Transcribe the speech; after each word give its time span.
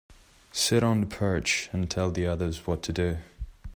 Sit 0.51 0.81
on 0.83 1.01
the 1.01 1.05
perch 1.05 1.69
and 1.71 1.87
tell 1.87 2.09
the 2.09 2.25
others 2.25 2.65
what 2.65 2.81
to 2.81 2.91
do. 2.91 3.17